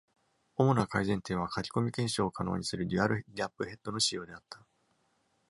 [0.55, 4.65] 主な改善点は、書き込み検証を可能にするデュアルギャップヘッドの使用であった。